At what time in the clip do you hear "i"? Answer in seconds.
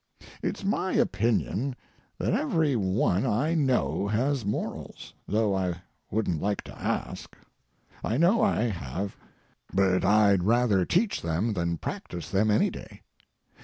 3.23-3.53, 5.55-5.83, 8.03-8.17, 8.41-8.61